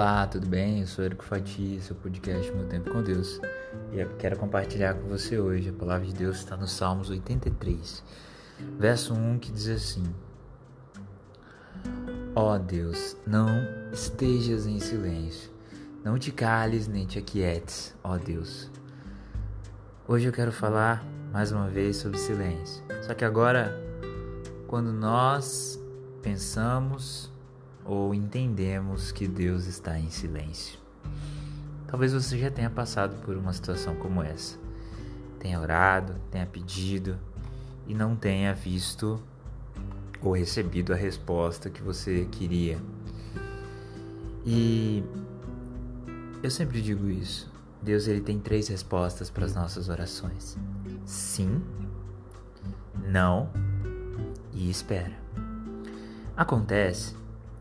Olá, 0.00 0.26
tudo 0.26 0.46
bem? 0.46 0.80
Eu 0.80 0.86
sou 0.86 1.04
Erico 1.04 1.22
Fati, 1.22 1.78
seu 1.78 1.94
podcast 1.94 2.50
Meu 2.52 2.66
Tempo 2.66 2.90
com 2.90 3.02
Deus. 3.02 3.38
E 3.92 4.00
eu 4.00 4.08
quero 4.16 4.38
compartilhar 4.38 4.94
com 4.94 5.06
você 5.06 5.38
hoje. 5.38 5.68
A 5.68 5.72
palavra 5.74 6.06
de 6.06 6.14
Deus 6.14 6.38
está 6.38 6.56
no 6.56 6.66
Salmos 6.66 7.10
83, 7.10 8.02
verso 8.78 9.12
1, 9.12 9.38
que 9.40 9.52
diz 9.52 9.68
assim: 9.68 10.02
Ó 12.34 12.54
oh 12.54 12.58
Deus, 12.58 13.14
não 13.26 13.50
estejas 13.92 14.66
em 14.66 14.80
silêncio, 14.80 15.50
não 16.02 16.18
te 16.18 16.32
cales 16.32 16.88
nem 16.88 17.04
te 17.04 17.18
aquietes, 17.18 17.94
ó 18.02 18.14
oh 18.14 18.18
Deus. 18.18 18.70
Hoje 20.08 20.24
eu 20.24 20.32
quero 20.32 20.50
falar 20.50 21.04
mais 21.30 21.52
uma 21.52 21.68
vez 21.68 21.98
sobre 21.98 22.16
silêncio. 22.16 22.82
Só 23.02 23.12
que 23.12 23.26
agora, 23.26 23.78
quando 24.66 24.94
nós 24.94 25.78
pensamos 26.22 27.29
ou 27.90 28.14
entendemos 28.14 29.10
que 29.10 29.26
Deus 29.26 29.66
está 29.66 29.98
em 29.98 30.10
silêncio. 30.10 30.78
Talvez 31.88 32.12
você 32.12 32.38
já 32.38 32.48
tenha 32.48 32.70
passado 32.70 33.16
por 33.24 33.36
uma 33.36 33.52
situação 33.52 33.96
como 33.96 34.22
essa. 34.22 34.56
Tenha 35.40 35.60
orado, 35.60 36.14
tenha 36.30 36.46
pedido 36.46 37.18
e 37.88 37.92
não 37.92 38.14
tenha 38.14 38.54
visto 38.54 39.20
ou 40.22 40.36
recebido 40.36 40.92
a 40.92 40.96
resposta 40.96 41.68
que 41.68 41.82
você 41.82 42.28
queria. 42.30 42.78
E 44.46 45.02
eu 46.44 46.50
sempre 46.50 46.80
digo 46.80 47.10
isso. 47.10 47.50
Deus 47.82 48.06
ele 48.06 48.20
tem 48.20 48.38
três 48.38 48.68
respostas 48.68 49.30
para 49.30 49.46
as 49.46 49.54
nossas 49.56 49.88
orações: 49.88 50.56
sim, 51.04 51.60
não 53.04 53.50
e 54.52 54.70
espera. 54.70 55.18
Acontece 56.36 57.18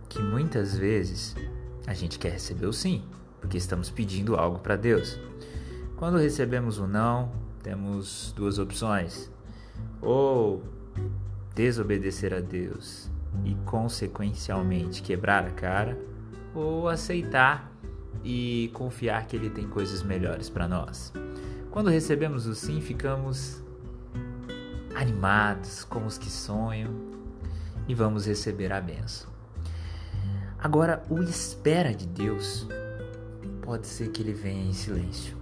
que 0.10 0.22
muitas 0.22 0.76
vezes 0.76 1.36
a 1.86 1.94
gente 1.94 2.20
quer 2.20 2.34
receber 2.34 2.66
o 2.66 2.74
sim, 2.74 3.04
porque 3.40 3.58
estamos 3.58 3.90
pedindo 3.90 4.36
algo 4.36 4.60
para 4.60 4.76
Deus. 4.76 5.20
Quando 5.96 6.18
recebemos 6.18 6.80
o 6.80 6.88
não, 6.88 7.32
temos 7.64 8.34
duas 8.36 8.58
opções: 8.58 9.32
ou 10.02 10.64
desobedecer 11.54 12.34
a 12.34 12.40
Deus 12.40 13.10
e 13.46 13.56
consequencialmente 13.66 15.02
quebrar 15.02 15.46
a 15.46 15.52
cara, 15.52 15.98
ou 16.54 16.90
aceitar 16.90 17.72
e 18.24 18.72
confiar 18.74 19.28
que 19.28 19.36
Ele 19.36 19.50
tem 19.50 19.68
coisas 19.68 20.04
melhores 20.04 20.50
para 20.50 20.68
nós. 20.68 21.14
Quando 21.72 21.90
recebemos 21.90 22.48
o 22.48 22.56
sim, 22.56 22.82
ficamos 22.82 23.64
animados, 24.96 25.84
como 25.86 26.08
os 26.08 26.18
que 26.18 26.30
sonham, 26.30 26.94
e 27.88 27.94
vamos 27.94 28.26
receber 28.26 28.74
a 28.74 28.82
benção. 28.82 29.39
Agora, 30.62 31.04
o 31.10 31.22
espera 31.24 31.94
de 31.94 32.06
Deus 32.06 32.68
pode 33.62 33.88
ser 33.88 34.10
que 34.10 34.22
ele 34.22 34.34
venha 34.34 34.70
em 34.70 34.74
silêncio. 34.74 35.38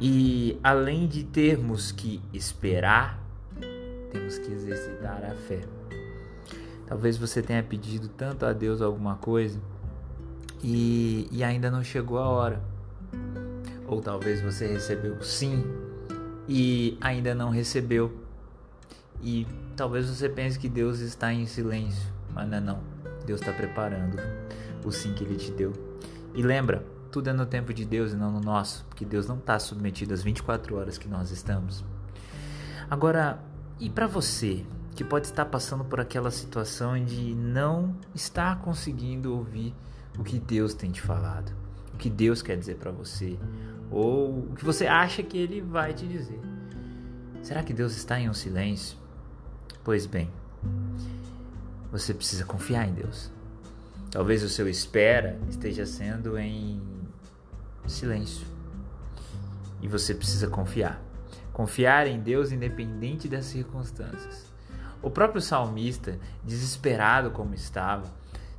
E 0.00 0.58
além 0.62 1.08
de 1.08 1.24
termos 1.24 1.90
que 1.90 2.22
esperar, 2.32 3.18
temos 4.10 4.38
que 4.38 4.52
exercitar 4.52 5.24
a 5.24 5.34
fé. 5.34 5.60
Talvez 6.86 7.16
você 7.16 7.42
tenha 7.42 7.62
pedido 7.62 8.08
tanto 8.08 8.44
a 8.44 8.52
Deus 8.52 8.82
alguma 8.82 9.16
coisa 9.16 9.60
e, 10.62 11.26
e 11.32 11.42
ainda 11.42 11.70
não 11.70 11.82
chegou 11.82 12.18
a 12.18 12.28
hora. 12.28 12.62
Ou 13.86 14.02
talvez 14.02 14.42
você 14.42 14.66
recebeu 14.66 15.22
sim 15.22 15.64
e 16.46 16.98
ainda 17.00 17.34
não 17.34 17.50
recebeu. 17.50 18.12
E 19.22 19.46
talvez 19.74 20.08
você 20.08 20.28
pense 20.28 20.58
que 20.58 20.68
Deus 20.68 21.00
está 21.00 21.32
em 21.32 21.46
silêncio, 21.46 22.12
mas 22.32 22.48
não 22.48 22.56
é 22.56 22.60
não. 22.60 23.07
Deus 23.28 23.40
está 23.40 23.52
preparando 23.52 24.16
o 24.82 24.90
sim 24.90 25.12
que 25.12 25.22
Ele 25.22 25.36
te 25.36 25.52
deu. 25.52 25.72
E 26.34 26.40
lembra, 26.40 26.82
tudo 27.12 27.28
é 27.28 27.32
no 27.32 27.44
tempo 27.44 27.74
de 27.74 27.84
Deus 27.84 28.12
e 28.12 28.16
não 28.16 28.32
no 28.32 28.40
nosso, 28.40 28.86
porque 28.88 29.04
Deus 29.04 29.26
não 29.26 29.36
está 29.36 29.58
submetido 29.58 30.14
às 30.14 30.22
24 30.22 30.74
horas 30.76 30.96
que 30.96 31.06
nós 31.06 31.30
estamos. 31.30 31.84
Agora, 32.90 33.38
e 33.78 33.90
para 33.90 34.06
você 34.06 34.64
que 34.94 35.04
pode 35.04 35.26
estar 35.26 35.44
passando 35.44 35.84
por 35.84 36.00
aquela 36.00 36.30
situação 36.30 37.04
de 37.04 37.34
não 37.34 37.94
estar 38.14 38.60
conseguindo 38.60 39.36
ouvir 39.36 39.74
o 40.18 40.24
que 40.24 40.38
Deus 40.38 40.72
tem 40.72 40.90
te 40.90 41.02
falado, 41.02 41.52
o 41.92 41.98
que 41.98 42.08
Deus 42.08 42.40
quer 42.40 42.56
dizer 42.56 42.76
para 42.76 42.90
você, 42.90 43.38
ou 43.90 44.38
o 44.38 44.54
que 44.54 44.64
você 44.64 44.86
acha 44.86 45.22
que 45.22 45.36
Ele 45.36 45.60
vai 45.60 45.92
te 45.92 46.06
dizer? 46.06 46.40
Será 47.42 47.62
que 47.62 47.74
Deus 47.74 47.94
está 47.94 48.18
em 48.18 48.28
um 48.28 48.34
silêncio? 48.34 48.96
Pois 49.84 50.06
bem, 50.06 50.30
você 51.90 52.12
precisa 52.12 52.44
confiar 52.44 52.88
em 52.88 52.94
Deus. 52.94 53.30
Talvez 54.10 54.42
o 54.42 54.48
seu 54.48 54.68
espera 54.68 55.38
esteja 55.48 55.84
sendo 55.84 56.38
em 56.38 56.80
silêncio. 57.86 58.46
E 59.80 59.88
você 59.88 60.14
precisa 60.14 60.48
confiar. 60.48 61.02
Confiar 61.52 62.06
em 62.06 62.20
Deus 62.20 62.52
independente 62.52 63.28
das 63.28 63.46
circunstâncias. 63.46 64.46
O 65.02 65.10
próprio 65.10 65.40
salmista, 65.40 66.18
desesperado 66.44 67.30
como 67.30 67.54
estava, 67.54 68.04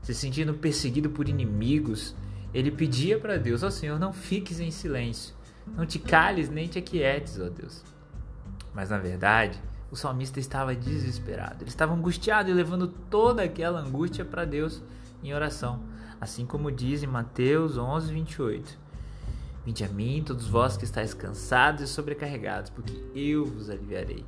se 0.01 0.13
sentindo 0.13 0.53
perseguido 0.53 1.09
por 1.09 1.27
inimigos, 1.27 2.15
ele 2.53 2.71
pedia 2.71 3.19
para 3.19 3.37
Deus: 3.37 3.63
Ó 3.63 3.67
oh, 3.67 3.71
Senhor, 3.71 3.99
não 3.99 4.13
fiques 4.13 4.59
em 4.59 4.71
silêncio, 4.71 5.35
não 5.75 5.85
te 5.85 5.99
cales 5.99 6.49
nem 6.49 6.67
te 6.67 6.79
aquietes, 6.79 7.39
ó 7.39 7.45
oh 7.45 7.49
Deus. 7.49 7.83
Mas 8.73 8.89
na 8.89 8.97
verdade, 8.97 9.59
o 9.91 9.95
salmista 9.95 10.39
estava 10.39 10.75
desesperado. 10.75 11.63
Ele 11.63 11.69
estava 11.69 11.93
angustiado 11.93 12.49
e 12.49 12.53
levando 12.53 12.87
toda 12.87 13.43
aquela 13.43 13.79
angústia 13.79 14.23
para 14.23 14.45
Deus 14.45 14.81
em 15.23 15.33
oração. 15.33 15.81
Assim 16.21 16.45
como 16.45 16.71
diz 16.71 17.01
em 17.01 17.07
Mateus 17.07 17.77
11, 17.77 18.13
28. 18.13 18.77
Vinde 19.65 19.83
a 19.83 19.89
mim, 19.89 20.23
todos 20.25 20.47
vós 20.47 20.77
que 20.77 20.83
estáis 20.83 21.13
cansados 21.13 21.81
e 21.81 21.87
sobrecarregados, 21.87 22.69
porque 22.69 23.03
eu 23.15 23.45
vos 23.45 23.69
aliviarei. 23.69 24.25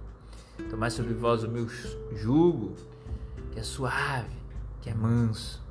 Tomai 0.70 0.92
sobre 0.92 1.14
vós 1.14 1.44
o 1.44 1.50
meu 1.50 1.68
jugo, 2.16 2.76
que 3.52 3.60
é 3.60 3.64
suave, 3.64 4.36
que 4.82 4.90
é 4.90 4.94
manso. 4.94 5.62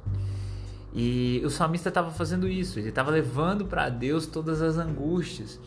E 0.93 1.41
o 1.45 1.51
salmista 1.51 1.89
estava 1.89 2.11
fazendo 2.11 2.49
isso, 2.49 2.79
ele 2.79 2.89
estava 2.89 3.11
levando 3.11 3.65
para 3.65 3.89
Deus 3.89 4.27
todas 4.27 4.61
as 4.61 4.77
angústias. 4.77 5.61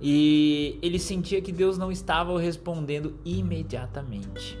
E 0.00 0.78
ele 0.80 0.98
sentia 0.98 1.40
que 1.40 1.52
Deus 1.52 1.76
não 1.76 1.90
estava 1.90 2.38
respondendo 2.40 3.14
imediatamente. 3.24 4.58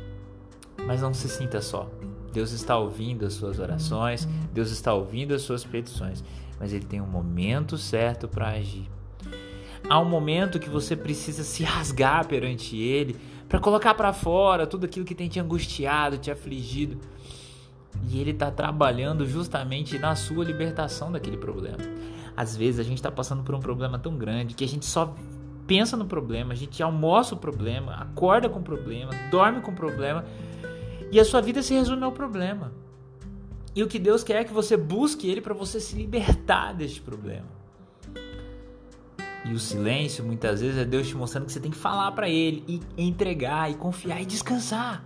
Mas 0.86 1.00
não 1.00 1.14
se 1.14 1.28
sinta 1.28 1.60
só. 1.60 1.90
Deus 2.32 2.52
está 2.52 2.76
ouvindo 2.76 3.24
as 3.24 3.34
suas 3.34 3.58
orações, 3.58 4.28
Deus 4.52 4.70
está 4.70 4.92
ouvindo 4.92 5.34
as 5.34 5.42
suas 5.42 5.64
petições, 5.64 6.22
mas 6.60 6.72
ele 6.72 6.84
tem 6.84 7.00
um 7.00 7.06
momento 7.06 7.78
certo 7.78 8.28
para 8.28 8.48
agir. 8.48 8.88
Há 9.88 9.98
um 9.98 10.04
momento 10.04 10.58
que 10.58 10.68
você 10.68 10.94
precisa 10.94 11.42
se 11.42 11.62
rasgar 11.62 12.26
perante 12.26 12.76
ele 12.76 13.16
para 13.48 13.58
colocar 13.58 13.94
para 13.94 14.12
fora 14.12 14.66
tudo 14.66 14.84
aquilo 14.84 15.06
que 15.06 15.14
tem 15.14 15.28
te 15.28 15.40
angustiado, 15.40 16.18
te 16.18 16.30
afligido. 16.30 16.98
E 18.10 18.20
ele 18.20 18.30
está 18.30 18.50
trabalhando 18.50 19.26
justamente 19.26 19.98
na 19.98 20.14
sua 20.14 20.44
libertação 20.44 21.10
daquele 21.10 21.36
problema. 21.36 21.78
Às 22.36 22.56
vezes 22.56 22.80
a 22.80 22.82
gente 22.82 22.98
está 22.98 23.10
passando 23.10 23.42
por 23.42 23.54
um 23.54 23.60
problema 23.60 23.98
tão 23.98 24.16
grande 24.16 24.54
que 24.54 24.64
a 24.64 24.68
gente 24.68 24.86
só 24.86 25.14
pensa 25.66 25.96
no 25.96 26.06
problema, 26.06 26.52
a 26.52 26.56
gente 26.56 26.82
almoça 26.82 27.34
o 27.34 27.38
problema, 27.38 27.94
acorda 27.94 28.48
com 28.48 28.60
o 28.60 28.62
problema, 28.62 29.12
dorme 29.30 29.60
com 29.60 29.70
o 29.70 29.74
problema 29.74 30.24
e 31.12 31.20
a 31.20 31.24
sua 31.24 31.40
vida 31.40 31.62
se 31.62 31.74
resume 31.74 32.02
ao 32.04 32.12
problema. 32.12 32.72
E 33.74 33.82
o 33.82 33.86
que 33.86 33.98
Deus 33.98 34.24
quer 34.24 34.36
é 34.36 34.44
que 34.44 34.52
você 34.52 34.76
busque 34.76 35.28
Ele 35.28 35.40
para 35.40 35.54
você 35.54 35.78
se 35.78 35.94
libertar 35.94 36.72
deste 36.72 37.00
problema. 37.00 37.46
E 39.44 39.52
o 39.52 39.58
silêncio 39.58 40.24
muitas 40.24 40.60
vezes 40.60 40.78
é 40.78 40.84
Deus 40.84 41.08
te 41.08 41.16
mostrando 41.16 41.46
que 41.46 41.52
você 41.52 41.60
tem 41.60 41.70
que 41.70 41.76
falar 41.76 42.12
para 42.12 42.28
Ele 42.28 42.64
e 42.66 42.80
entregar 42.96 43.70
e 43.70 43.74
confiar 43.74 44.20
e 44.20 44.26
descansar. 44.26 45.04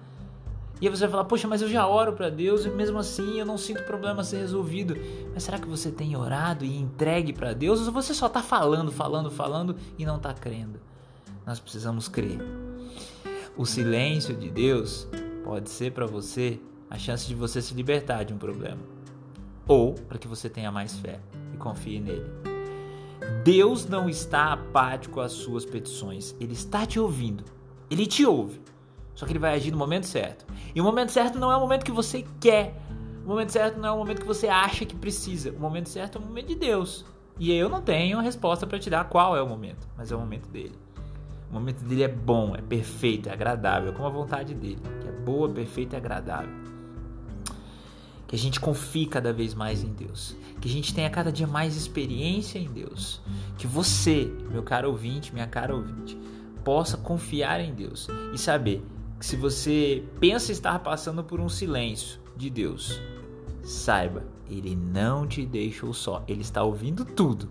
E 0.82 0.88
aí 0.88 0.90
você 0.90 1.02
vai 1.02 1.10
falar, 1.12 1.24
poxa, 1.26 1.46
mas 1.46 1.62
eu 1.62 1.68
já 1.68 1.86
oro 1.86 2.12
para 2.12 2.28
Deus 2.28 2.64
e 2.64 2.68
mesmo 2.68 2.98
assim 2.98 3.38
eu 3.38 3.46
não 3.46 3.56
sinto 3.56 3.84
problema 3.84 4.24
ser 4.24 4.38
resolvido. 4.38 4.96
Mas 5.32 5.44
será 5.44 5.56
que 5.56 5.68
você 5.68 5.92
tem 5.92 6.16
orado 6.16 6.64
e 6.64 6.76
entregue 6.76 7.32
para 7.32 7.52
Deus 7.52 7.86
ou 7.86 7.92
você 7.92 8.12
só 8.12 8.26
está 8.26 8.42
falando, 8.42 8.90
falando, 8.90 9.30
falando 9.30 9.76
e 9.96 10.04
não 10.04 10.16
está 10.16 10.34
crendo? 10.34 10.80
Nós 11.46 11.60
precisamos 11.60 12.08
crer. 12.08 12.40
O 13.56 13.64
silêncio 13.64 14.34
de 14.34 14.50
Deus 14.50 15.06
pode 15.44 15.70
ser 15.70 15.92
para 15.92 16.04
você 16.04 16.58
a 16.90 16.98
chance 16.98 17.28
de 17.28 17.34
você 17.36 17.62
se 17.62 17.74
libertar 17.74 18.24
de 18.24 18.34
um 18.34 18.38
problema. 18.38 18.80
Ou 19.68 19.94
para 19.94 20.18
que 20.18 20.26
você 20.26 20.50
tenha 20.50 20.72
mais 20.72 20.98
fé 20.98 21.20
e 21.54 21.56
confie 21.58 22.00
nele. 22.00 22.26
Deus 23.44 23.86
não 23.86 24.08
está 24.08 24.52
apático 24.52 25.20
às 25.20 25.30
suas 25.30 25.64
petições. 25.64 26.34
Ele 26.40 26.54
está 26.54 26.84
te 26.84 26.98
ouvindo. 26.98 27.44
Ele 27.88 28.04
te 28.04 28.26
ouve. 28.26 28.60
Só 29.14 29.26
que 29.26 29.32
ele 29.32 29.38
vai 29.38 29.54
agir 29.54 29.70
no 29.70 29.78
momento 29.78 30.06
certo. 30.06 30.44
E 30.74 30.80
o 30.80 30.84
momento 30.84 31.10
certo 31.10 31.38
não 31.38 31.50
é 31.50 31.56
o 31.56 31.60
momento 31.60 31.84
que 31.84 31.92
você 31.92 32.24
quer. 32.40 32.74
O 33.24 33.28
momento 33.28 33.50
certo 33.50 33.78
não 33.78 33.88
é 33.88 33.92
o 33.92 33.98
momento 33.98 34.20
que 34.20 34.26
você 34.26 34.48
acha 34.48 34.84
que 34.84 34.96
precisa. 34.96 35.50
O 35.52 35.60
momento 35.60 35.88
certo 35.88 36.18
é 36.18 36.20
o 36.20 36.24
momento 36.24 36.48
de 36.48 36.54
Deus. 36.56 37.04
E 37.38 37.52
eu 37.52 37.68
não 37.68 37.80
tenho 37.80 38.18
a 38.18 38.22
resposta 38.22 38.66
para 38.66 38.78
te 38.78 38.90
dar 38.90 39.04
qual 39.04 39.36
é 39.36 39.42
o 39.42 39.48
momento, 39.48 39.86
mas 39.96 40.12
é 40.12 40.16
o 40.16 40.18
momento 40.18 40.48
dele. 40.48 40.78
O 41.50 41.54
momento 41.54 41.82
dele 41.84 42.02
é 42.02 42.08
bom, 42.08 42.54
é 42.56 42.62
perfeito, 42.62 43.28
é 43.28 43.32
agradável, 43.32 43.90
é 43.90 43.92
como 43.92 44.06
a 44.06 44.10
vontade 44.10 44.54
dele, 44.54 44.80
que 45.00 45.08
é 45.08 45.12
boa, 45.12 45.48
perfeita 45.48 45.96
e 45.96 45.98
agradável. 45.98 46.62
Que 48.26 48.36
a 48.36 48.38
gente 48.38 48.58
confie 48.58 49.06
cada 49.06 49.32
vez 49.32 49.52
mais 49.52 49.84
em 49.84 49.92
Deus. 49.92 50.34
Que 50.60 50.68
a 50.68 50.72
gente 50.72 50.94
tenha 50.94 51.10
cada 51.10 51.30
dia 51.30 51.46
mais 51.46 51.76
experiência 51.76 52.58
em 52.58 52.66
Deus. 52.66 53.20
Que 53.58 53.66
você, 53.66 54.32
meu 54.50 54.62
caro 54.62 54.88
ouvinte, 54.88 55.34
minha 55.34 55.46
cara 55.46 55.74
ouvinte, 55.74 56.16
possa 56.64 56.96
confiar 56.96 57.60
em 57.60 57.74
Deus 57.74 58.08
e 58.32 58.38
saber 58.38 58.82
que 59.22 59.26
se 59.26 59.36
você 59.36 60.02
pensa 60.18 60.50
estar 60.50 60.80
passando 60.80 61.22
por 61.22 61.38
um 61.38 61.48
silêncio 61.48 62.18
de 62.36 62.50
Deus, 62.50 63.00
saiba, 63.62 64.24
ele 64.50 64.74
não 64.74 65.28
te 65.28 65.46
deixou 65.46 65.94
só. 65.94 66.24
Ele 66.26 66.40
está 66.40 66.64
ouvindo 66.64 67.04
tudo. 67.04 67.48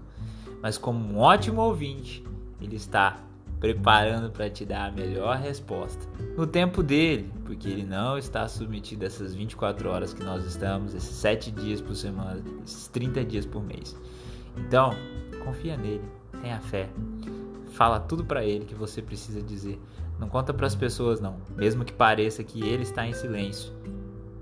Mas 0.62 0.78
como 0.78 1.00
um 1.00 1.18
ótimo 1.18 1.62
ouvinte, 1.62 2.26
ele 2.60 2.76
está 2.76 3.24
preparando 3.58 4.30
para 4.30 4.50
te 4.50 4.66
dar 4.66 4.90
a 4.90 4.92
melhor 4.92 5.38
resposta 5.38 6.06
no 6.36 6.46
tempo 6.46 6.84
dele, 6.84 7.32
porque 7.46 7.70
ele 7.70 7.86
não 7.86 8.18
está 8.18 8.46
submetido 8.50 9.06
a 9.06 9.08
essas 9.08 9.34
24 9.34 9.90
horas 9.90 10.14
que 10.14 10.24
nós 10.26 10.44
estamos, 10.44 10.94
esses 10.94 11.16
7 11.16 11.52
dias 11.52 11.80
por 11.80 11.96
semana, 11.96 12.44
esses 12.66 12.90
30 12.90 13.24
dias 13.24 13.46
por 13.46 13.64
mês. 13.64 13.96
Então, 14.58 14.90
confia 15.46 15.78
nele, 15.78 16.04
tenha 16.42 16.60
fé. 16.60 16.90
Fala 17.72 18.00
tudo 18.00 18.24
para 18.26 18.46
ele 18.46 18.66
que 18.66 18.76
você 18.76 19.02
precisa 19.02 19.42
dizer. 19.42 19.80
Não 20.20 20.30
conta 20.30 20.54
para 20.54 20.68
as 20.68 20.76
pessoas 20.76 21.20
não, 21.20 21.38
mesmo 21.56 21.84
que 21.84 21.94
pareça 21.94 22.44
que 22.44 22.64
ele 22.64 22.84
está 22.84 23.08
em 23.08 23.14
silêncio. 23.14 23.74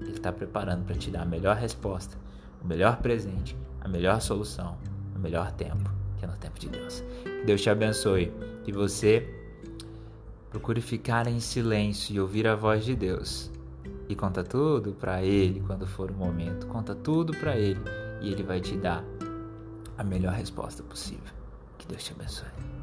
Ele 0.02 0.12
está 0.12 0.32
preparando 0.32 0.84
para 0.84 0.96
te 0.96 1.10
dar 1.10 1.22
a 1.22 1.26
melhor 1.26 1.56
resposta, 1.56 2.18
o 2.62 2.68
melhor 2.68 2.98
presente, 2.98 3.56
a 3.80 3.88
melhor 3.88 4.20
solução, 4.20 4.78
o 5.16 5.20
melhor 5.20 5.52
tempo, 5.52 5.90
que 6.18 6.26
é 6.26 6.28
no 6.28 6.36
tempo 6.36 6.60
de 6.60 6.70
Deus. 6.70 7.04
Que 7.24 7.46
Deus 7.46 7.62
te 7.62 7.70
abençoe 7.70 8.34
que 8.64 8.72
você 8.72 9.34
procure 10.50 10.82
ficar 10.82 11.28
em 11.28 11.40
silêncio 11.40 12.16
e 12.16 12.20
ouvir 12.20 12.48
a 12.48 12.56
voz 12.56 12.84
de 12.84 12.96
Deus. 12.96 13.52
E 14.10 14.16
conta 14.16 14.44
tudo 14.44 14.94
para 14.94 15.24
Ele 15.24 15.62
quando 15.62 15.86
for 15.86 16.10
o 16.10 16.14
momento. 16.14 16.66
Conta 16.68 16.96
tudo 16.96 17.32
para 17.38 17.56
Ele 17.56 17.80
e 18.22 18.32
Ele 18.32 18.44
vai 18.44 18.60
te 18.60 18.76
dar 18.76 19.04
a 19.98 20.04
melhor 20.04 20.34
resposta 20.34 20.82
possível. 20.82 21.34
Que 21.78 21.88
Deus 21.88 22.04
te 22.04 22.12
abençoe. 22.14 22.79